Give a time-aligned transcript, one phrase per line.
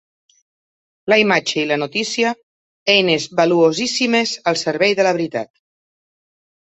[1.13, 2.31] La imatge i la notícia,
[2.95, 5.53] eines valuosíssimes al servei de la veritat.